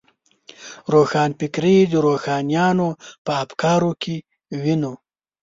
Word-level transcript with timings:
روښانفکري 0.93 1.77
د 1.91 1.93
روښانیانو 2.07 2.89
په 3.25 3.31
افکارو 3.43 3.91
کې 4.01 4.15
وینو. 4.61 4.93